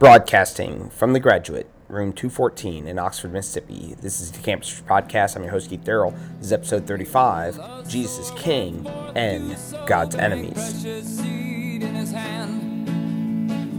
[0.00, 3.94] Broadcasting from the graduate, room 214 in Oxford, Mississippi.
[4.00, 5.36] This is the Campus Podcast.
[5.36, 6.10] I'm your host, Keith Darrell.
[6.38, 10.82] This is episode 35 Jesus King and God's Enemies.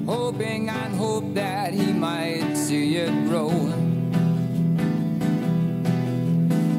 [0.06, 3.50] Hoping and hope that he might see it grow.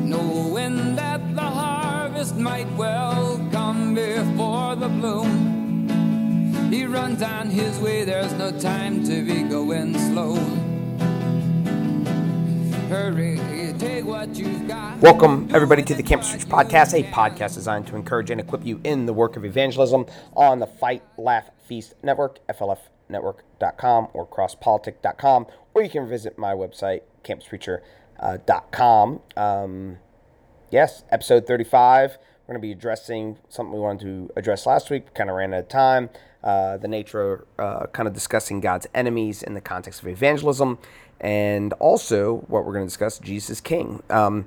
[0.00, 5.55] Knowing that the harvest might well come before the bloom.
[6.70, 10.34] He runs on his way, there's no time to be going slow.
[12.88, 13.36] Hurry.
[15.00, 18.80] Welcome, everybody, to the Campus Preacher Podcast, a podcast designed to encourage and equip you
[18.84, 25.82] in the work of evangelism on the Fight, Laugh, Feast Network, FLFnetwork.com, or crosspolitic.com, or
[25.82, 29.20] you can visit my website, campuspreacher.com.
[29.36, 29.98] Um,
[30.70, 32.18] yes, episode 35.
[32.46, 35.52] We're going to be addressing something we wanted to address last week, kind of ran
[35.52, 36.10] out of time.
[36.44, 40.78] Uh, the nature, uh, kind of discussing God's enemies in the context of evangelism,
[41.20, 44.00] and also what we're going to discuss Jesus King.
[44.10, 44.46] Um,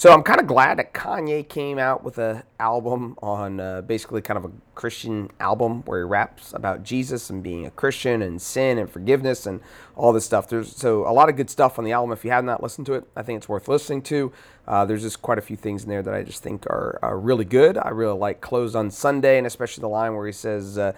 [0.00, 4.22] so I'm kind of glad that Kanye came out with an album on uh, basically
[4.22, 8.40] kind of a Christian album where he raps about Jesus and being a Christian and
[8.40, 9.60] sin and forgiveness and
[9.96, 10.48] all this stuff.
[10.48, 12.12] There's so a lot of good stuff on the album.
[12.12, 14.32] If you have not listened to it, I think it's worth listening to.
[14.66, 17.18] Uh, there's just quite a few things in there that I just think are, are
[17.18, 17.76] really good.
[17.76, 20.94] I really like "Closed on Sunday" and especially the line where he says uh,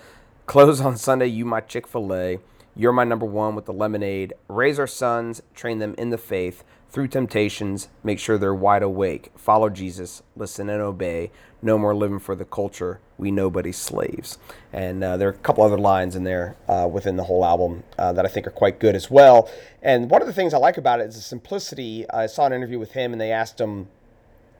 [0.47, 2.39] Close on Sunday, you my Chick fil A.
[2.75, 4.33] You're my number one with the lemonade.
[4.49, 6.65] Raise our sons, train them in the faith.
[6.89, 9.31] Through temptations, make sure they're wide awake.
[9.37, 11.31] Follow Jesus, listen and obey.
[11.63, 13.01] No more living for the culture.
[13.17, 14.39] We nobody's slaves.
[14.73, 17.85] And uh, there are a couple other lines in there uh, within the whole album
[17.99, 19.51] uh, that I think are quite good as well.
[19.81, 22.09] And one of the things I like about it is the simplicity.
[22.11, 23.89] I saw an interview with him, and they asked him,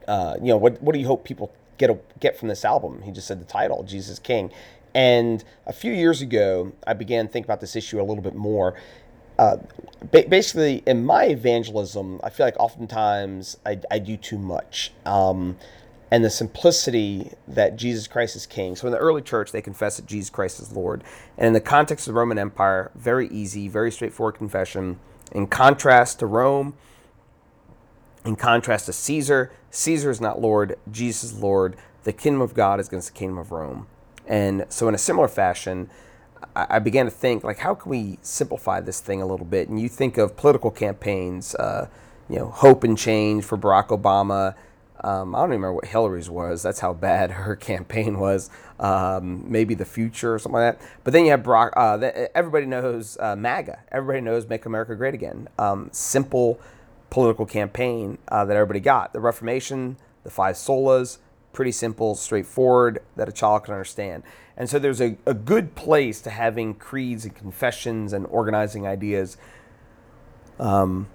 [0.07, 3.01] uh, you know, what what do you hope people get a, get from this album?
[3.03, 4.51] He just said the title, Jesus King.
[4.95, 8.35] And a few years ago, I began to think about this issue a little bit
[8.35, 8.75] more.
[9.39, 9.57] Uh,
[10.11, 14.91] ba- basically, in my evangelism, I feel like oftentimes I, I do too much.
[15.05, 15.57] Um,
[16.11, 18.75] and the simplicity that Jesus Christ is King.
[18.75, 21.03] So in the early church, they confess that Jesus Christ is Lord.
[21.39, 24.99] And in the context of the Roman Empire, very easy, very straightforward confession.
[25.31, 26.75] In contrast to Rome,
[28.23, 31.75] in contrast to Caesar, Caesar is not Lord, Jesus is Lord.
[32.03, 33.87] The kingdom of God is against the kingdom of Rome.
[34.27, 35.89] And so, in a similar fashion,
[36.55, 39.69] I began to think like, how can we simplify this thing a little bit?
[39.69, 41.87] And you think of political campaigns, uh,
[42.29, 44.55] you know, hope and change for Barack Obama.
[45.03, 46.61] Um, I don't even remember what Hillary's was.
[46.61, 48.49] That's how bad her campaign was.
[48.79, 50.87] Um, maybe the future or something like that.
[51.03, 51.71] But then you have Barack.
[51.75, 53.79] Uh, everybody knows uh, MAGA.
[53.91, 55.47] Everybody knows Make America Great Again.
[55.57, 56.59] Um, simple
[57.09, 59.13] political campaign uh, that everybody got.
[59.13, 61.17] The Reformation, the five solas,
[61.53, 64.23] pretty simple, straightforward, that a child can understand.
[64.57, 69.37] And so there's a, a good place to having creeds and confessions and organizing ideas
[70.59, 71.07] um,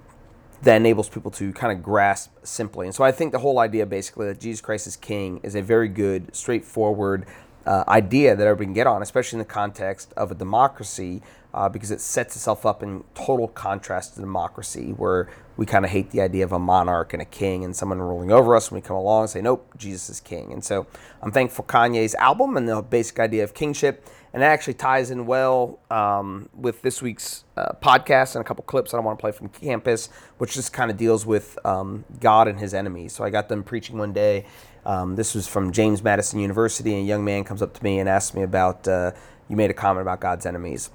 [0.63, 2.87] that enables people to kind of grasp simply.
[2.87, 5.63] And so I think the whole idea basically that Jesus Christ is King is a
[5.63, 7.27] very good, straightforward
[7.67, 11.23] uh, idea that everybody can get on, especially in the context of a democracy,
[11.55, 15.91] uh, because it sets itself up in total contrast to democracy, where we kind of
[15.91, 18.71] hate the idea of a monarch and a king and someone ruling over us.
[18.71, 20.53] When we come along and say, nope, Jesus is king.
[20.53, 20.87] And so
[21.21, 24.07] I'm thankful Kanye's album and the basic idea of kingship.
[24.33, 28.63] And it actually ties in well um, with this week's uh, podcast and a couple
[28.65, 32.05] clips that I want to play from campus, which just kind of deals with um,
[32.21, 33.15] God and his enemies.
[33.15, 34.45] So I got them preaching one day.
[34.85, 37.99] Um, this was from James Madison University, and a young man comes up to me
[37.99, 39.13] and asks me about, uh,
[39.49, 40.91] you made a comment about God's enemies.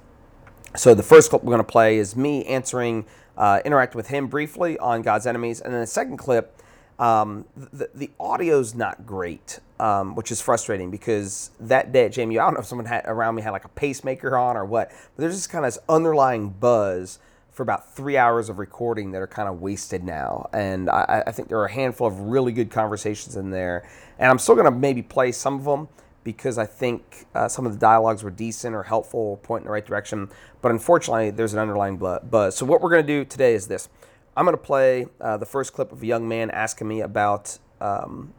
[0.76, 4.26] So the first clip we're going to play is me answering uh, interact with him
[4.26, 6.60] briefly on God's enemies, and then the second clip,
[6.98, 12.40] um, the the audio's not great, um, which is frustrating because that day at JMU,
[12.40, 14.90] I don't know if someone had, around me had like a pacemaker on or what,
[14.90, 17.18] but there's just kind of this underlying buzz
[17.52, 20.48] for about three hours of recording that are kind of wasted now.
[20.52, 23.88] And I, I, think there are a handful of really good conversations in there.
[24.18, 25.88] And I'm still going to maybe play some of them
[26.24, 29.66] because I think uh, some of the dialogues were decent or helpful or point in
[29.66, 30.30] the right direction.
[30.62, 32.56] But unfortunately, there's an underlying buzz.
[32.56, 33.88] So what we're going to do today is this.
[34.36, 37.58] I'm going to play uh, the first clip of a young man asking me about
[37.80, 38.32] um,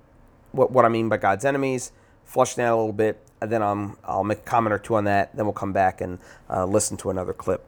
[0.51, 1.91] what, what I mean by God's enemies,
[2.25, 5.05] flushing that a little bit, and then I'm, I'll make a comment or two on
[5.05, 5.35] that.
[5.35, 7.63] Then we'll come back and uh, listen to another clip.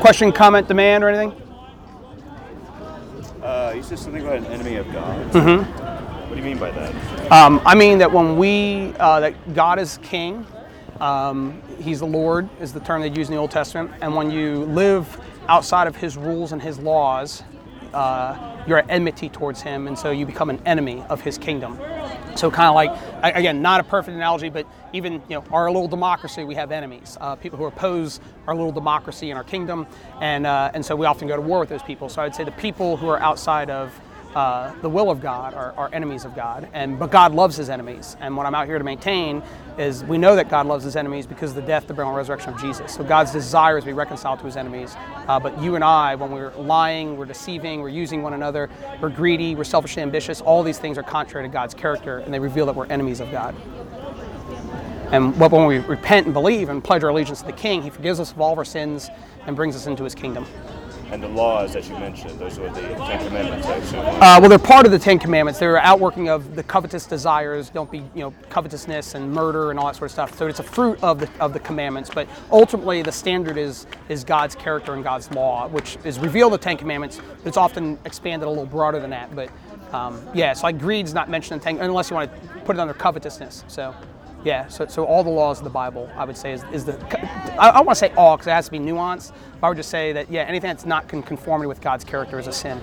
[0.00, 1.47] Question, comment, demand, or anything?
[3.68, 5.30] Uh, you said something about an enemy of God.
[5.32, 6.28] Mm-hmm.
[6.28, 7.30] What do you mean by that?
[7.30, 10.46] Um, I mean that when we uh, that God is King,
[11.00, 14.30] um, He's the Lord is the term they use in the Old Testament, and when
[14.30, 17.42] you live outside of His rules and His laws,
[17.92, 21.78] uh, you're at enmity towards Him, and so you become an enemy of His kingdom.
[22.38, 25.88] So kind of like again, not a perfect analogy, but even you know our little
[25.88, 29.88] democracy, we have enemies, uh, people who oppose our little democracy and our kingdom,
[30.20, 32.08] and uh, and so we often go to war with those people.
[32.08, 33.92] So I'd say the people who are outside of
[34.38, 37.68] uh, the will of God are, are enemies of God, and but God loves His
[37.68, 38.16] enemies.
[38.20, 39.42] And what I'm out here to maintain
[39.76, 42.16] is we know that God loves His enemies because of the death, the burial, and
[42.16, 42.94] resurrection of Jesus.
[42.94, 44.94] So God's desire is to be reconciled to His enemies.
[45.26, 48.70] Uh, but you and I, when we're lying, we're deceiving, we're using one another,
[49.00, 50.40] we're greedy, we're selfishly ambitious.
[50.40, 53.32] All these things are contrary to God's character, and they reveal that we're enemies of
[53.32, 53.56] God.
[55.10, 57.90] And what, when we repent and believe and pledge our allegiance to the King, He
[57.90, 59.10] forgives us of all of our sins
[59.48, 60.46] and brings us into His kingdom.
[61.10, 63.66] And the laws that you mentioned, those were the Ten Commandments.
[63.66, 65.58] Uh, well, they're part of the Ten Commandments.
[65.58, 67.70] They're outworking of the covetous desires.
[67.70, 70.36] Don't be, you know, covetousness and murder and all that sort of stuff.
[70.36, 72.10] So it's a fruit of the of the commandments.
[72.12, 76.58] But ultimately, the standard is is God's character and God's law, which is revealed the
[76.58, 77.20] Ten Commandments.
[77.38, 79.34] But it's often expanded a little broader than that.
[79.34, 79.50] But
[79.94, 82.80] um, yeah, so like greed's not mentioned in Ten, unless you want to put it
[82.80, 83.64] under covetousness.
[83.68, 83.94] So.
[84.44, 86.96] Yeah, so, so all the laws of the Bible, I would say, is, is the.
[87.60, 89.32] I, I want to say all because it has to be nuanced.
[89.60, 92.38] But I would just say that, yeah, anything that's not in conformity with God's character
[92.38, 92.80] is a sin.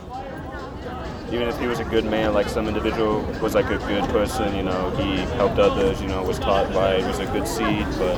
[1.31, 4.55] Even if he was a good man, like some individual was like a good person,
[4.55, 8.15] you know, he helped others, you know, was taught right, was a good seed, but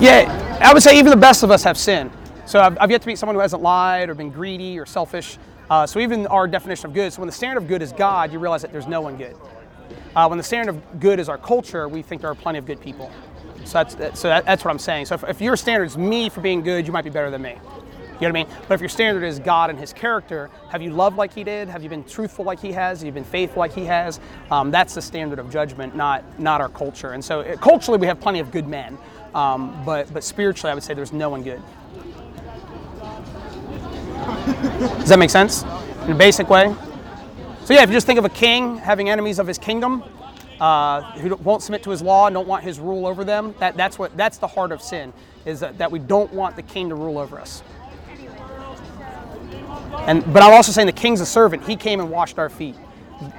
[0.00, 2.10] Yeah, I would say even the best of us have sin.
[2.46, 5.36] So I've, I've yet to meet someone who hasn't lied or been greedy or selfish.
[5.68, 8.32] Uh, so even our definition of good, so when the standard of good is God,
[8.32, 9.36] you realize that there's no one good.
[10.18, 12.66] Uh, when the standard of good is our culture, we think there are plenty of
[12.66, 13.08] good people.
[13.64, 15.06] So that's, that- so that, that's what I'm saying.
[15.06, 17.40] So if, if your standard is me for being good, you might be better than
[17.40, 17.50] me.
[17.50, 17.60] You know
[18.18, 18.46] what I mean?
[18.66, 21.68] But if your standard is God and His character, have you loved like He did?
[21.68, 22.98] Have you been truthful like He has?
[22.98, 24.18] Have you been faithful like He has?
[24.50, 27.12] Um, that's the standard of judgment, not not our culture.
[27.12, 28.98] And so uh, culturally, we have plenty of good men,
[29.36, 31.62] um, but but spiritually, I would say there's no one good.
[34.98, 35.62] Does that make sense?
[36.06, 36.74] In a basic way.
[37.68, 40.02] So yeah, if you just think of a king having enemies of his kingdom,
[40.58, 43.76] uh, who won't submit to his law and don't want his rule over them, that,
[43.76, 45.12] that's what that's the heart of sin,
[45.44, 47.62] is that, that we don't want the king to rule over us.
[50.06, 51.62] And but I'm also saying the king's a servant.
[51.64, 52.74] He came and washed our feet.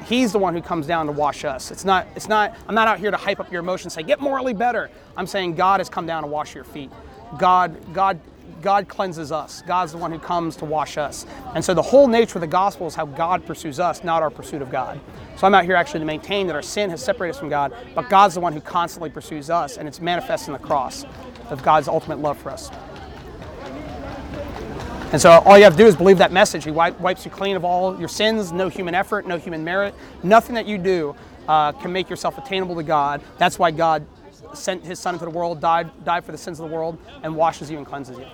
[0.05, 1.71] He's the one who comes down to wash us.
[1.71, 2.05] It's not.
[2.15, 2.55] It's not.
[2.67, 3.93] I'm not out here to hype up your emotions.
[3.93, 4.91] Say get morally better.
[5.17, 6.91] I'm saying God has come down to wash your feet.
[7.39, 7.75] God.
[7.95, 8.19] God.
[8.61, 9.61] God cleanses us.
[9.67, 11.25] God's the one who comes to wash us.
[11.55, 14.29] And so the whole nature of the gospel is how God pursues us, not our
[14.29, 14.99] pursuit of God.
[15.37, 17.73] So I'm out here actually to maintain that our sin has separated us from God,
[17.95, 21.05] but God's the one who constantly pursues us, and it's manifest in the cross
[21.49, 22.69] of God's ultimate love for us.
[25.11, 26.63] And so all you have to do is believe that message.
[26.65, 29.95] He wipes you clean of all your sins, no human effort, no human merit.
[30.21, 31.15] Nothing that you do
[31.47, 33.21] uh, can make yourself attainable to God.
[33.39, 34.05] That's why God
[34.53, 37.35] sent his son into the world, died, died for the sins of the world, and
[37.35, 38.25] washes you and cleanses you.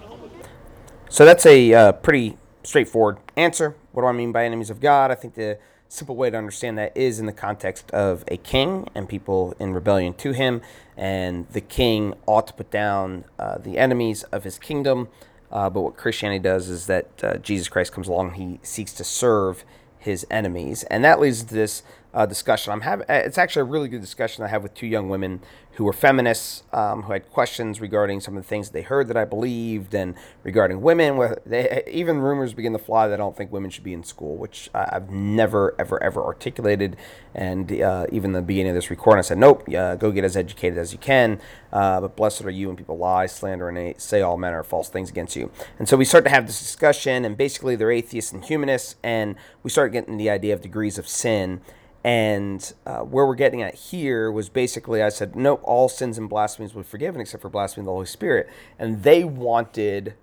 [1.10, 3.76] So that's a uh, pretty straightforward answer.
[3.92, 5.12] What do I mean by enemies of God?
[5.12, 8.90] I think the simple way to understand that is in the context of a king
[8.96, 10.62] and people in rebellion to him,
[10.98, 15.08] and the king ought to put down uh, the enemies of his kingdom.
[15.52, 19.04] Uh, but what Christianity does is that uh, Jesus Christ comes along, he seeks to
[19.04, 19.64] serve
[20.00, 21.84] his enemies, and that leads to this
[22.16, 22.72] uh, discussion.
[22.72, 23.06] I'm having.
[23.10, 25.42] It's actually a really good discussion I have with two young women
[25.74, 29.10] who were feminists, um, who had questions regarding some of the things that they heard
[29.10, 31.18] that I believed, and regarding women.
[31.18, 34.06] Where they even rumors begin to fly that I don't think women should be in
[34.06, 36.96] school, which I've never, ever, ever articulated.
[37.36, 40.38] And uh, even the beginning of this recording, I said, "Nope, uh, go get as
[40.38, 41.42] educated as you can."
[41.74, 44.88] Uh, but blessed are you when people lie, slander, and say all manner of false
[44.88, 45.52] things against you.
[45.78, 49.36] And so we start to have this discussion, and basically they're atheists and humanists, and
[49.64, 51.60] we start getting the idea of degrees of sin.
[52.06, 56.30] And uh, where we're getting at here was basically I said, nope, all sins and
[56.30, 58.48] blasphemies be forgiven except for blasphemy of the Holy Spirit.
[58.78, 60.14] And they wanted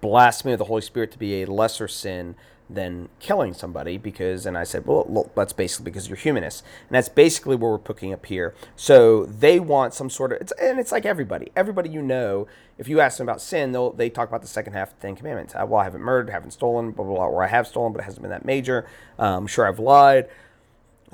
[0.00, 2.34] blasphemy of the Holy Spirit to be a lesser sin
[2.70, 6.62] than killing somebody because, and I said, well, look, that's basically because you're humanists.
[6.88, 8.54] And that's basically where we're picking up here.
[8.74, 11.52] So they want some sort of, it's, and it's like everybody.
[11.54, 12.46] Everybody you know,
[12.78, 15.08] if you ask them about sin, they'll, they talk about the second half of the
[15.08, 15.52] Ten Commandments.
[15.52, 18.04] Well, I haven't murdered, haven't stolen, blah, blah, blah, or I have stolen, but it
[18.04, 18.86] hasn't been that major.
[19.18, 20.30] Um, sure, I've lied.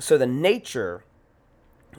[0.01, 1.03] So the nature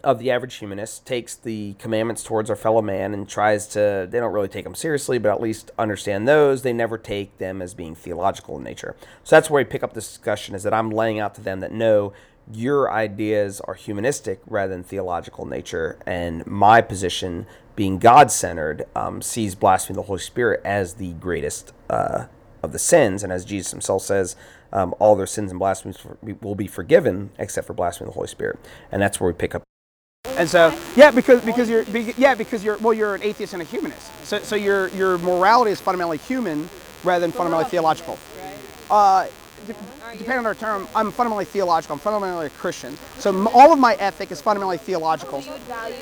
[0.03, 4.19] of the average humanist takes the commandments towards our fellow man and tries to they
[4.19, 6.63] don't really take them seriously but at least understand those.
[6.63, 8.97] They never take them as being theological in nature.
[9.23, 11.61] So that's where we pick up this discussion is that i'm laying out to them
[11.61, 12.13] that no
[12.53, 19.23] your ideas are humanistic rather than theological in nature and my position being god-centered um,
[19.23, 22.25] sees blasphemy of the holy spirit as the greatest uh,
[22.63, 23.23] of the sins.
[23.23, 24.35] And as jesus himself says
[24.73, 25.99] um, all their sins and blasphemies
[26.41, 28.59] will be forgiven except for blasphemy of the holy spirit
[28.91, 29.63] and that's where we pick up
[30.39, 33.63] And so, yeah, because because you're be- yeah because you're well you're an atheist and
[33.63, 34.11] a humanist.
[34.25, 36.69] So so your your morality is fundamentally human
[37.05, 38.19] rather than fundamentally theological.
[38.91, 39.27] Uh,
[40.13, 41.95] depending on our term, I'm fundamentally theological.
[41.95, 42.97] I'm fundamentally a Christian.
[43.19, 45.41] So m- all of my ethic is fundamentally theological.
[45.43, 45.97] So you would value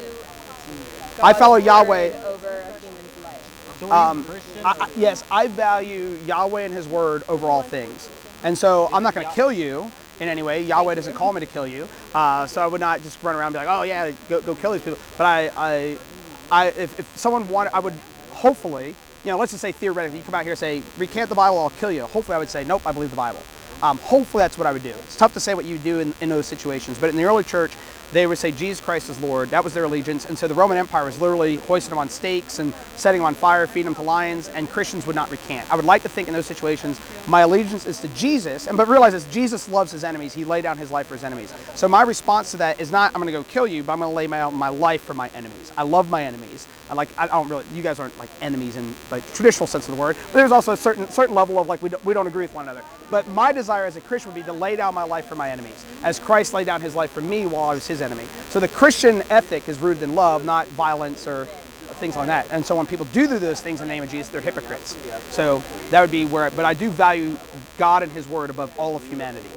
[1.22, 2.10] I follow Yahweh.
[2.10, 3.82] word over a human's life.
[3.92, 4.26] Um,
[4.64, 8.08] I, I, yes, I value Yahweh and His Word over all things.
[8.42, 10.62] And so I'm not going to kill you in any way.
[10.62, 11.88] Yahweh doesn't call me to kill you.
[12.14, 14.54] Uh, so I would not just run around and be like, oh, yeah, go, go
[14.54, 14.98] kill these people.
[15.16, 15.98] But I, I,
[16.50, 17.94] I if, if someone wanted, I would
[18.30, 18.94] hopefully,
[19.24, 21.58] you know, let's just say theoretically, you come out here and say, recant the Bible,
[21.58, 22.02] I'll kill you.
[22.02, 23.42] Hopefully I would say, nope, I believe the Bible.
[23.82, 24.90] Um, hopefully that's what I would do.
[24.90, 26.98] It's tough to say what you do in, in those situations.
[26.98, 27.72] But in the early church,
[28.12, 29.50] they would say Jesus Christ is Lord.
[29.50, 30.28] That was their allegiance.
[30.28, 33.34] And so the Roman Empire was literally hoisting them on stakes and setting them on
[33.34, 35.70] fire, feeding them to lions, and Christians would not recant.
[35.72, 38.88] I would like to think in those situations, my allegiance is to Jesus, and but
[38.88, 40.34] realize this, Jesus loves his enemies.
[40.34, 41.52] He laid down his life for his enemies.
[41.74, 44.12] So my response to that is not I'm gonna go kill you, but I'm gonna
[44.12, 45.72] lay my, my life for my enemies.
[45.76, 46.66] I love my enemies.
[46.90, 49.94] I like I don't really you guys aren't like enemies in like traditional sense of
[49.94, 52.26] the word, but there's also a certain certain level of like we don't, we don't
[52.26, 52.82] agree with one another.
[53.10, 55.50] But my desire as a Christian would be to lay down my life for my
[55.50, 58.24] enemies, as Christ laid down his life for me while I was his enemy.
[58.50, 61.46] So the Christian ethic is rooted in love, not violence or
[62.00, 62.50] things like that.
[62.50, 64.96] And so when people do those things in the name of Jesus, they're hypocrites.
[65.30, 66.50] So that would be where.
[66.50, 67.36] But I do value
[67.78, 69.48] God and His Word above all of humanity.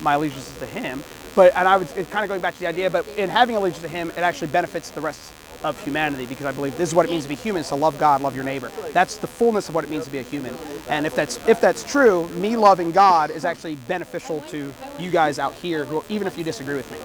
[0.00, 1.04] My allegiance is to Him.
[1.36, 3.54] But and I would it kind of going back to the idea, but in having
[3.54, 6.94] allegiance to Him, it actually benefits the rest of humanity because I believe this is
[6.94, 8.72] what it means to be human: is to love God, love your neighbor.
[8.92, 10.54] That's the fullness of what it means to be a human.
[10.88, 15.38] And if that's if that's true, me loving God is actually beneficial to you guys
[15.38, 16.98] out here, who even if you disagree with me.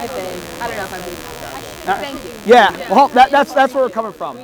[0.00, 0.62] I think.
[0.62, 1.00] I don't know if I'm.
[1.96, 2.30] Thank you.
[2.46, 4.38] Yeah, well, that, that's that's where we're coming from.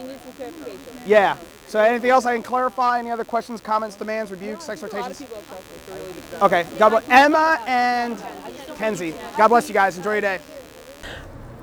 [1.06, 1.36] Yeah.
[1.66, 2.98] So anything else I can clarify?
[3.00, 5.22] Any other questions, comments, demands, rebukes, exhortations?
[6.40, 6.64] Okay.
[6.78, 8.22] God bless Emma and
[8.76, 9.14] Kenzie.
[9.36, 9.96] God bless you guys.
[9.96, 10.38] Enjoy your day.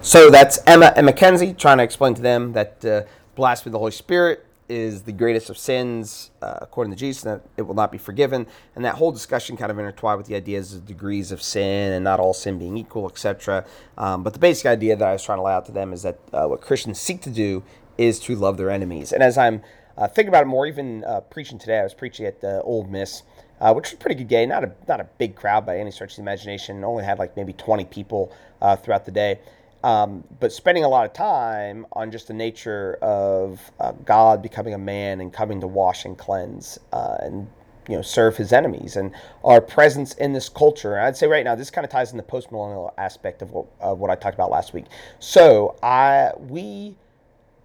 [0.01, 3.03] So that's Emma and Mackenzie trying to explain to them that uh,
[3.35, 7.41] blasphemy of the Holy Spirit is the greatest of sins, uh, according to Jesus, that
[7.57, 8.47] it will not be forgiven.
[8.75, 12.03] And that whole discussion kind of intertwined with the ideas of degrees of sin and
[12.03, 13.65] not all sin being equal, etc.
[13.97, 16.03] Um, but the basic idea that I was trying to lay out to them is
[16.03, 17.63] that uh, what Christians seek to do
[17.97, 19.11] is to love their enemies.
[19.11, 19.61] And as I'm
[19.97, 22.85] uh, thinking about it more, even uh, preaching today, I was preaching at the Ole
[22.85, 23.23] Miss
[23.61, 24.49] uh, which was pretty good game.
[24.49, 26.83] Not a not a big crowd by any stretch of the imagination.
[26.83, 29.39] Only had like maybe 20 people uh, throughout the day.
[29.83, 34.73] Um, but spending a lot of time on just the nature of uh, God becoming
[34.73, 37.47] a man and coming to wash and cleanse uh, and
[37.89, 39.11] you know serve his enemies and
[39.43, 40.95] our presence in this culture.
[40.95, 43.51] And I'd say right now this kind of ties in the post millennial aspect of
[43.51, 44.85] what, of what I talked about last week.
[45.19, 46.95] So I we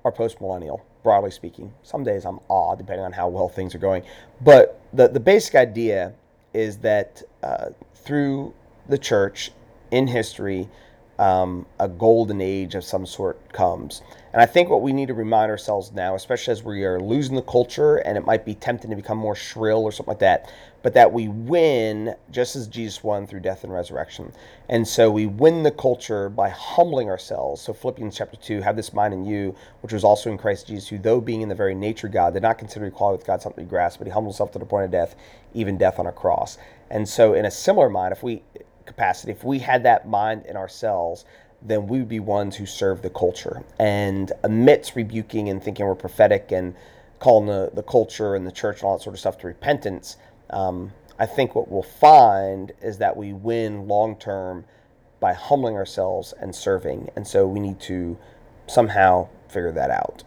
[0.05, 1.73] are post millennial, broadly speaking.
[1.83, 4.05] Some days I'm odd, depending on how well things are going.
[4.41, 6.15] But the, the basic idea
[6.55, 8.55] is that uh, through
[8.89, 9.51] the church
[9.91, 10.69] in history,
[11.19, 14.03] um, a golden age of some sort comes.
[14.33, 17.37] And I think what we need to remind ourselves now, especially as we are losing
[17.37, 20.53] the culture and it might be tempting to become more shrill or something like that,
[20.83, 24.31] but that we win just as Jesus won through death and resurrection.
[24.69, 27.63] And so we win the culture by humbling ourselves.
[27.63, 30.89] So Philippians chapter 2, have this mind in you, which was also in Christ Jesus,
[30.89, 33.41] who though being in the very nature of God, did not consider equality with God
[33.41, 35.17] something to grasp, but he humbled himself to the point of death,
[35.55, 36.59] even death on a cross.
[36.91, 38.43] And so in a similar mind, if we
[38.87, 41.25] capacity, if we had that mind in ourselves,
[41.63, 43.65] then we would be ones who serve the culture.
[43.79, 46.75] And amidst rebuking and thinking we're prophetic and
[47.19, 50.17] calling the, the culture and the church and all that sort of stuff to repentance,
[50.51, 54.65] um, I think what we'll find is that we win long term
[55.19, 57.09] by humbling ourselves and serving.
[57.17, 58.19] And so we need to
[58.67, 60.25] somehow figure that out.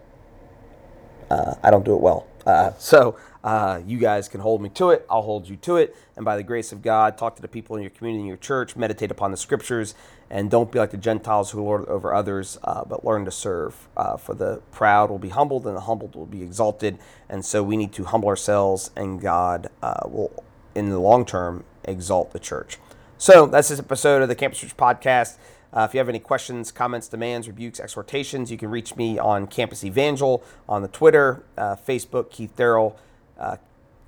[1.30, 2.26] Uh, I don't do it well.
[2.46, 5.06] Uh, so uh, you guys can hold me to it.
[5.10, 5.96] I'll hold you to it.
[6.16, 8.38] And by the grace of God, talk to the people in your community, in your
[8.38, 9.96] church, meditate upon the scriptures,
[10.30, 13.88] and don't be like the Gentiles who lord over others, uh, but learn to serve.
[13.96, 16.98] Uh, for the proud will be humbled, and the humbled will be exalted.
[17.30, 20.44] And so we need to humble ourselves, and God uh, will,
[20.76, 22.78] in the long term, exalt the church.
[23.18, 25.38] So that's this episode of the Campus Church Podcast.
[25.72, 29.46] Uh, if you have any questions, comments, demands, rebukes, exhortations, you can reach me on
[29.46, 32.98] Campus Evangel on the Twitter, uh, Facebook, Keith Darrell,
[33.40, 33.58] uh,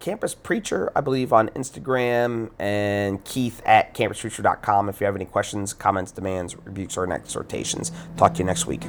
[0.01, 4.89] Campus Preacher, I believe, on Instagram, and Keith at campuspreacher.com.
[4.89, 8.81] If you have any questions, comments, demands, rebukes, or exhortations, talk to you next week.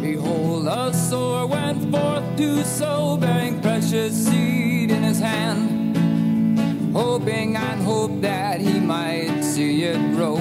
[0.00, 5.96] Behold, a sower went forth to sow, bearing precious seed in his hand,
[6.94, 10.36] hoping and hope that he might see it grow.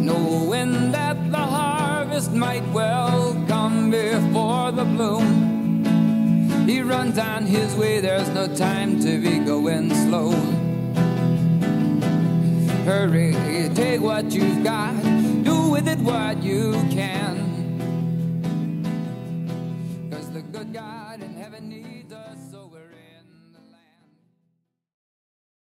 [0.00, 2.91] Knowing that the harvest might well
[6.66, 10.30] he runs on his way, there's no time to be going slow.
[12.84, 13.34] Hurry,
[13.74, 14.94] take what you've got,
[15.44, 17.41] do with it what you can.